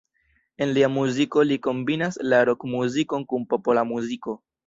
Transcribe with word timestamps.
En 0.65 0.71
lia 0.77 0.87
muziko 0.93 1.43
li 1.49 1.57
kombinas 1.67 2.17
la 2.31 2.41
rok-muzikon 2.51 3.29
kun 3.35 3.47
popola 3.55 3.87
muziko. 3.93 4.39